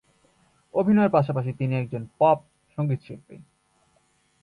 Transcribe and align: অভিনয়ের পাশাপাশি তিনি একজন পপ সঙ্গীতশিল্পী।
অভিনয়ের 0.73 1.11
পাশাপাশি 1.11 1.51
তিনি 1.53 1.73
একজন 1.75 2.03
পপ 2.19 2.39
সঙ্গীতশিল্পী। 2.77 3.37